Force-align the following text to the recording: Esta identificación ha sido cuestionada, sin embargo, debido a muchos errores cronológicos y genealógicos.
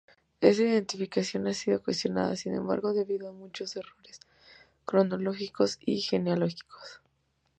Esta 0.39 0.63
identificación 0.63 1.45
ha 1.45 1.53
sido 1.53 1.83
cuestionada, 1.83 2.35
sin 2.35 2.55
embargo, 2.55 2.91
debido 2.91 3.29
a 3.29 3.33
muchos 3.33 3.75
errores 3.75 4.19
cronológicos 4.83 5.77
y 5.85 6.01
genealógicos. 6.01 7.01